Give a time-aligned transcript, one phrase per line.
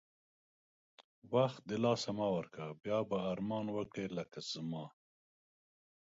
[1.33, 2.97] وخت د لاسه مه ورکوی بیا
[3.31, 4.85] ارمان وکړی لکه زما